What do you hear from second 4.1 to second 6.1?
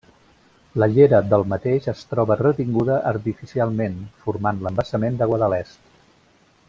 formant l'Embassament de Guadalest.